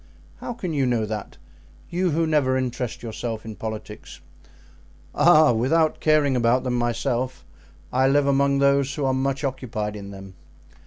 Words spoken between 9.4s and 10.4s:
occupied in them.